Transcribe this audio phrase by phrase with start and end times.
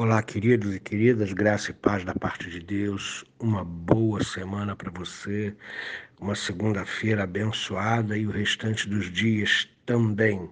[0.00, 3.24] Olá, queridos e queridas, graça e paz da parte de Deus.
[3.40, 5.52] Uma boa semana para você,
[6.20, 10.48] uma segunda-feira abençoada e o restante dos dias também.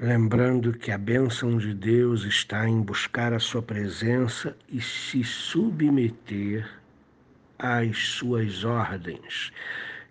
[0.00, 6.66] Lembrando que a bênção de Deus está em buscar a sua presença e se submeter
[7.58, 9.52] às suas ordens.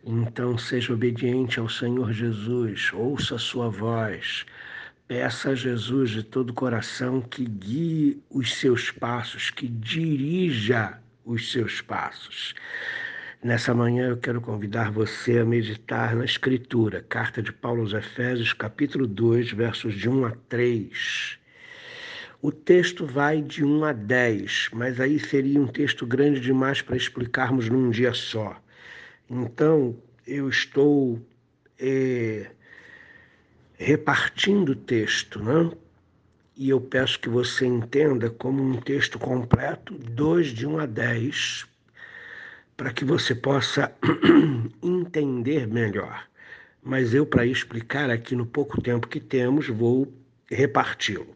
[0.06, 4.46] Então, seja obediente ao Senhor Jesus, ouça a sua voz
[5.08, 11.50] Peça a Jesus de todo o coração que guie os seus passos, que dirija os
[11.50, 12.54] seus passos.
[13.42, 18.52] Nessa manhã eu quero convidar você a meditar na Escritura, carta de Paulo aos Efésios,
[18.52, 21.40] capítulo 2, versos de 1 a 3.
[22.42, 26.98] O texto vai de 1 a 10, mas aí seria um texto grande demais para
[26.98, 28.62] explicarmos num dia só.
[29.30, 29.96] Então,
[30.28, 31.26] eu estou.
[31.80, 32.52] Eh,
[33.78, 35.72] repartindo o texto, né?
[36.56, 41.68] E eu peço que você entenda como um texto completo, 2 de 1 a 10,
[42.76, 43.94] para que você possa
[44.82, 46.28] entender melhor.
[46.82, 50.12] Mas eu, para explicar aqui no pouco tempo que temos, vou
[50.50, 51.36] reparti-lo.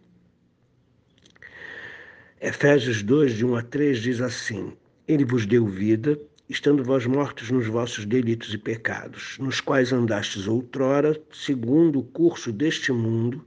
[2.39, 4.75] Efésios 2, de 1 a 3 diz assim:
[5.07, 6.19] Ele vos deu vida
[6.51, 12.51] estando vós mortos nos vossos delitos e pecados, nos quais andastes outrora, segundo o curso
[12.51, 13.41] deste mundo,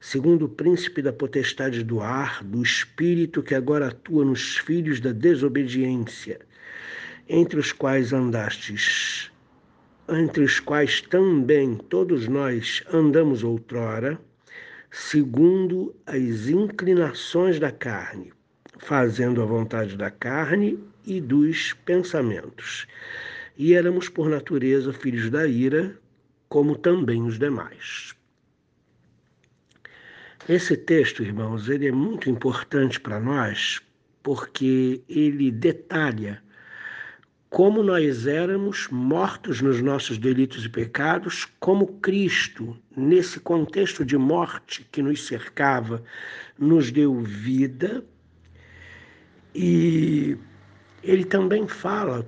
[0.00, 5.12] segundo o príncipe da potestade do ar, do espírito que agora atua nos filhos da
[5.12, 6.40] desobediência,
[7.28, 9.30] entre os quais andastes,
[10.08, 14.20] entre os quais também todos nós andamos outrora,
[14.90, 18.32] segundo as inclinações da carne,
[18.78, 22.86] fazendo a vontade da carne e dos pensamentos.
[23.56, 25.96] E éramos, por natureza, filhos da ira,
[26.48, 28.14] como também os demais.
[30.48, 33.80] Esse texto, irmãos, ele é muito importante para nós
[34.22, 36.42] porque ele detalha
[37.52, 44.88] como nós éramos mortos nos nossos delitos e pecados, como Cristo, nesse contexto de morte
[44.90, 46.02] que nos cercava,
[46.58, 48.02] nos deu vida
[49.54, 50.38] e
[51.02, 52.26] ele também fala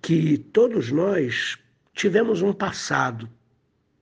[0.00, 1.58] que todos nós
[1.94, 3.28] tivemos um passado.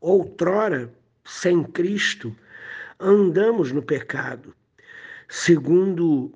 [0.01, 0.93] Outrora,
[1.25, 2.35] sem Cristo,
[2.99, 4.55] andamos no pecado,
[5.29, 6.33] segundo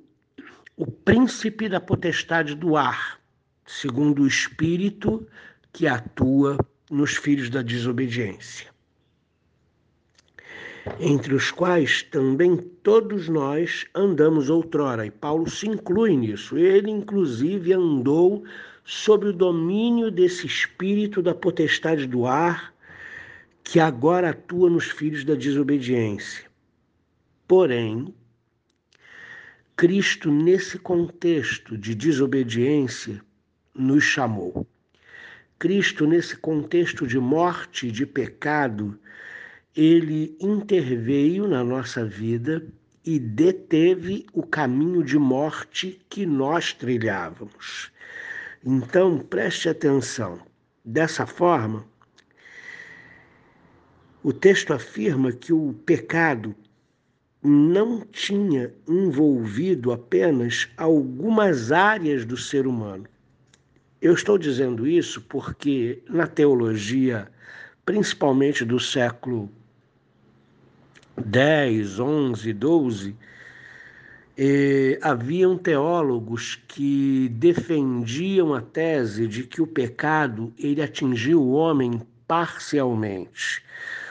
[0.76, 3.18] o príncipe da potestade do ar,
[3.66, 5.26] segundo o espírito
[5.72, 6.58] que atua
[6.90, 8.73] nos filhos da desobediência
[11.00, 15.06] entre os quais também todos nós andamos outrora.
[15.06, 16.58] E Paulo se inclui nisso.
[16.58, 18.44] Ele, inclusive, andou
[18.84, 22.74] sob o domínio desse espírito da potestade do ar
[23.62, 26.44] que agora atua nos filhos da desobediência.
[27.48, 28.14] Porém,
[29.74, 33.22] Cristo, nesse contexto de desobediência,
[33.74, 34.66] nos chamou.
[35.58, 38.98] Cristo, nesse contexto de morte e de pecado,
[39.76, 42.64] ele interveio na nossa vida
[43.04, 47.90] e deteve o caminho de morte que nós trilhávamos.
[48.64, 50.40] Então, preste atenção.
[50.84, 51.84] Dessa forma,
[54.22, 56.54] o texto afirma que o pecado
[57.42, 63.06] não tinha envolvido apenas algumas áreas do ser humano.
[64.00, 67.28] Eu estou dizendo isso porque na teologia,
[67.84, 69.50] principalmente do século
[71.16, 73.16] 10, 11, 12,
[74.36, 82.00] eh, haviam teólogos que defendiam a tese de que o pecado ele atingiu o homem
[82.26, 83.62] parcialmente.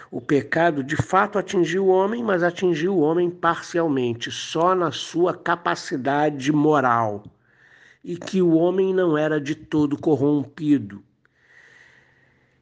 [0.10, 5.36] O pecado de fato atingiu o homem, mas atingiu o homem parcialmente, só na sua
[5.36, 7.24] capacidade moral,
[8.04, 11.04] e que o homem não era de todo corrompido.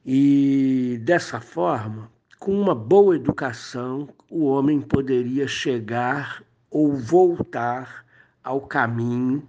[0.05, 2.09] E dessa forma,
[2.41, 8.03] com uma boa educação, o homem poderia chegar ou voltar
[8.43, 9.47] ao caminho,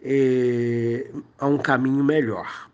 [0.00, 2.70] é, a um caminho melhor.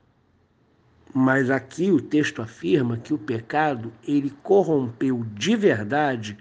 [1.14, 6.36] Mas aqui o texto afirma que o pecado ele corrompeu de verdade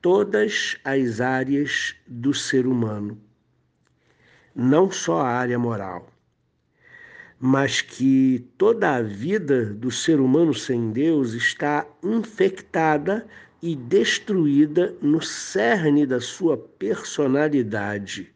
[0.00, 3.20] todas as áreas do ser humano,
[4.56, 6.11] não só a área moral
[7.44, 13.26] mas que toda a vida do ser humano sem Deus está infectada
[13.60, 18.32] e destruída no cerne da sua personalidade.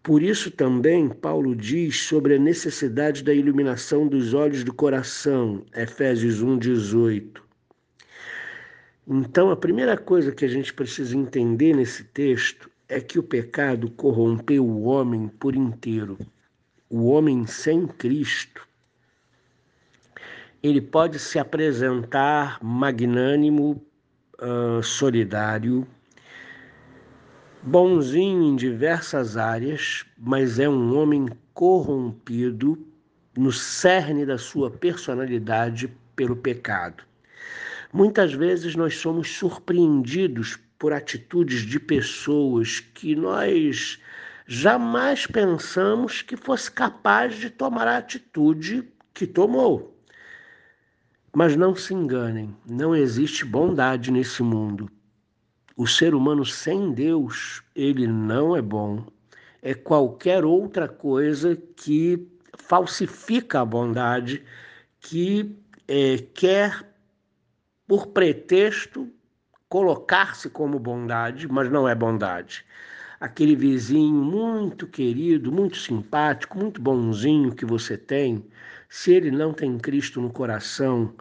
[0.00, 6.40] Por isso também Paulo diz sobre a necessidade da iluminação dos olhos do coração, Efésios
[6.40, 7.42] 1:18.
[9.08, 13.90] Então, a primeira coisa que a gente precisa entender nesse texto é que o pecado
[13.90, 16.16] corrompeu o homem por inteiro.
[16.92, 18.66] O homem sem Cristo,
[20.60, 23.80] ele pode se apresentar magnânimo,
[24.42, 25.86] uh, solidário,
[27.62, 32.76] bonzinho em diversas áreas, mas é um homem corrompido
[33.36, 37.04] no cerne da sua personalidade pelo pecado.
[37.92, 44.00] Muitas vezes nós somos surpreendidos por atitudes de pessoas que nós
[44.52, 49.96] jamais pensamos que fosse capaz de tomar a atitude que tomou.
[51.32, 54.90] Mas não se enganem, não existe bondade nesse mundo.
[55.76, 59.06] O ser humano sem Deus, ele não é bom.
[59.62, 62.26] É qualquer outra coisa que
[62.58, 64.44] falsifica a bondade,
[64.98, 65.56] que
[65.86, 66.92] é, quer,
[67.86, 69.08] por pretexto,
[69.68, 72.64] colocar-se como bondade, mas não é bondade.
[73.20, 78.42] Aquele vizinho muito querido, muito simpático, muito bonzinho que você tem,
[78.88, 81.14] se ele não tem Cristo no coração,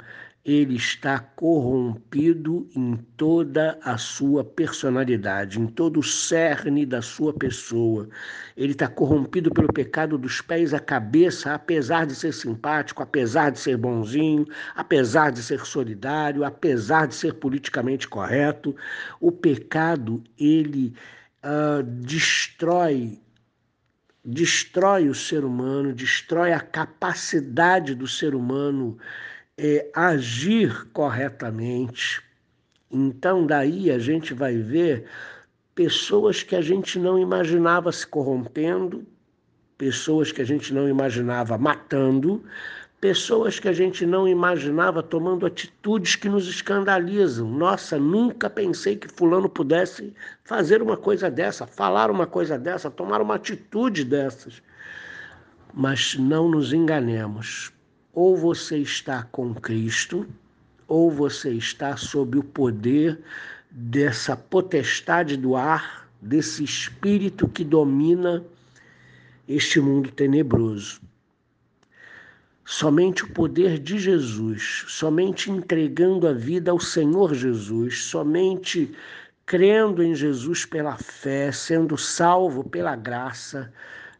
[0.45, 8.07] ele está corrompido em toda a sua personalidade, em todo o cerne da sua pessoa.
[8.55, 13.59] Ele está corrompido pelo pecado dos pés à cabeça, apesar de ser simpático, apesar de
[13.59, 18.73] ser bonzinho, apesar de ser solidário, apesar de ser politicamente correto.
[19.19, 20.93] O pecado, ele
[21.43, 23.19] uh, destrói
[24.23, 28.97] destrói o ser humano, destrói a capacidade do ser humano
[29.57, 32.21] é, agir corretamente.
[32.91, 35.05] Então, daí a gente vai ver
[35.73, 39.05] pessoas que a gente não imaginava se corrompendo,
[39.77, 42.43] pessoas que a gente não imaginava matando,
[42.99, 47.49] pessoas que a gente não imaginava tomando atitudes que nos escandalizam.
[47.49, 50.13] Nossa, nunca pensei que Fulano pudesse
[50.43, 54.61] fazer uma coisa dessa, falar uma coisa dessa, tomar uma atitude dessas.
[55.73, 57.71] Mas não nos enganemos.
[58.13, 60.27] Ou você está com Cristo,
[60.87, 63.19] ou você está sob o poder
[63.71, 68.43] dessa potestade do ar, desse espírito que domina
[69.47, 70.99] este mundo tenebroso.
[72.71, 78.95] Somente o poder de Jesus, somente entregando a vida ao Senhor Jesus, somente
[79.43, 83.73] crendo em Jesus pela fé, sendo salvo pela graça,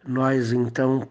[0.04, 1.08] nós então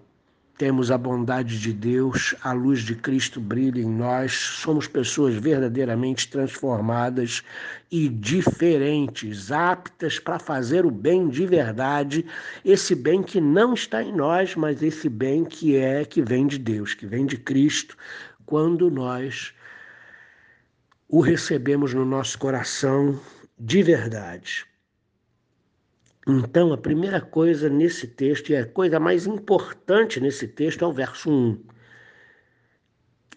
[0.58, 6.28] temos a bondade de Deus, a luz de Cristo brilha em nós, somos pessoas verdadeiramente
[6.28, 7.44] transformadas
[7.92, 12.26] e diferentes, aptas para fazer o bem de verdade,
[12.64, 16.58] esse bem que não está em nós, mas esse bem que é que vem de
[16.58, 17.96] Deus, que vem de Cristo,
[18.44, 19.54] quando nós
[21.08, 23.18] o recebemos no nosso coração
[23.56, 24.66] de verdade.
[26.30, 30.92] Então, a primeira coisa nesse texto, e a coisa mais importante nesse texto, é o
[30.92, 31.64] verso 1.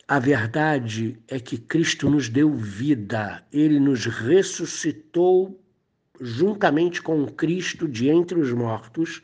[0.06, 5.58] A verdade é que Cristo nos deu vida, ele nos ressuscitou
[6.20, 9.22] juntamente com Cristo de entre os mortos,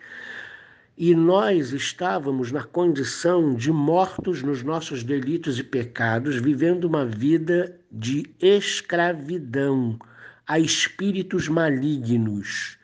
[0.97, 7.77] e nós estávamos na condição de mortos nos nossos delitos e pecados, vivendo uma vida
[7.91, 9.99] de escravidão
[10.47, 12.77] a espíritos malignos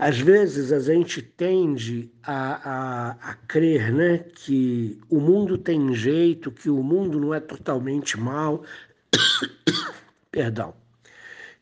[0.00, 6.50] às vezes a gente tende a, a, a crer né, que o mundo tem jeito,
[6.50, 8.64] que o mundo não é totalmente mal.
[10.32, 10.72] Perdão.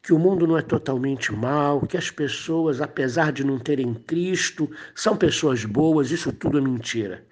[0.00, 4.70] Que o mundo não é totalmente mal, que as pessoas, apesar de não terem Cristo,
[4.94, 7.26] são pessoas boas, isso tudo é mentira.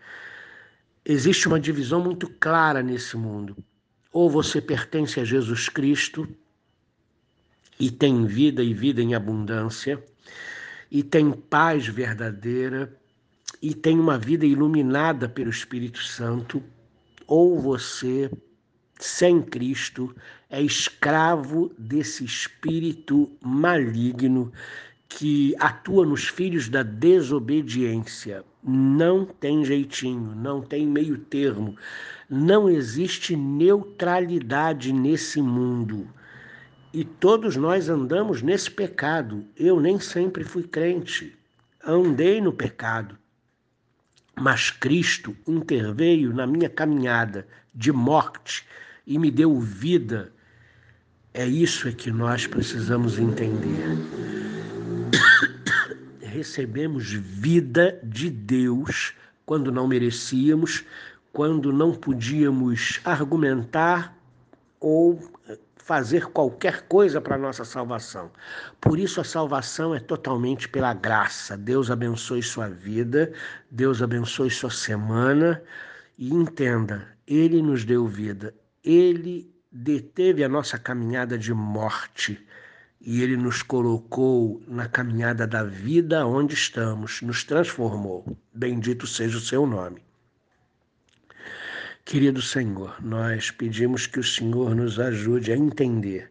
[1.04, 3.56] Existe uma divisão muito clara nesse mundo.
[4.12, 6.28] Ou você pertence a Jesus Cristo
[7.78, 10.02] e tem vida e vida em abundância,
[10.90, 12.96] e tem paz verdadeira
[13.60, 16.62] e tem uma vida iluminada pelo Espírito Santo,
[17.26, 18.30] ou você,
[18.98, 20.14] sem Cristo,
[20.48, 24.52] é escravo desse espírito maligno
[25.08, 28.44] que atua nos filhos da desobediência.
[28.62, 31.76] Não tem jeitinho, não tem meio termo,
[32.28, 36.08] não existe neutralidade nesse mundo.
[36.92, 39.44] E todos nós andamos nesse pecado.
[39.56, 41.36] Eu nem sempre fui crente,
[41.84, 43.18] andei no pecado.
[44.38, 48.66] Mas Cristo interveio na minha caminhada de morte
[49.06, 50.32] e me deu vida.
[51.32, 53.96] É isso é que nós precisamos entender.
[56.20, 59.14] Recebemos vida de Deus
[59.44, 60.84] quando não merecíamos,
[61.32, 64.16] quando não podíamos argumentar
[64.80, 65.20] ou
[65.86, 68.28] fazer qualquer coisa para a nossa salvação.
[68.80, 71.56] Por isso a salvação é totalmente pela graça.
[71.56, 73.32] Deus abençoe sua vida,
[73.70, 75.62] Deus abençoe sua semana
[76.18, 78.52] e entenda, ele nos deu vida.
[78.82, 82.44] Ele deteve a nossa caminhada de morte
[83.00, 88.36] e ele nos colocou na caminhada da vida onde estamos, nos transformou.
[88.52, 90.05] Bendito seja o seu nome.
[92.06, 96.30] Querido Senhor, nós pedimos que o Senhor nos ajude a entender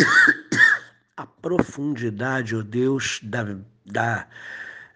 [1.14, 4.26] a profundidade, ó oh Deus, da, da,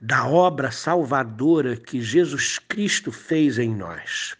[0.01, 4.35] da obra salvadora que Jesus Cristo fez em nós.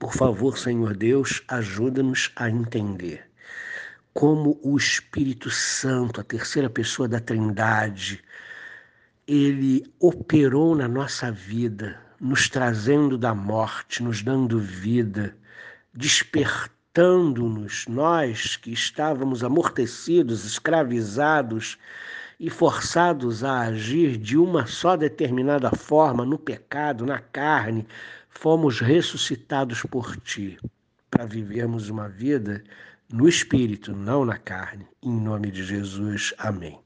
[0.00, 3.24] Por favor, Senhor Deus, ajuda-nos a entender
[4.12, 8.20] como o Espírito Santo, a terceira pessoa da Trindade,
[9.28, 15.36] ele operou na nossa vida, nos trazendo da morte, nos dando vida,
[15.92, 21.78] despertando-nos, nós que estávamos amortecidos, escravizados
[22.38, 27.86] e forçados a agir de uma só determinada forma, no pecado, na carne,
[28.28, 30.58] fomos ressuscitados por ti
[31.10, 32.62] para vivermos uma vida
[33.10, 34.86] no espírito, não na carne.
[35.02, 36.85] Em nome de Jesus, amém.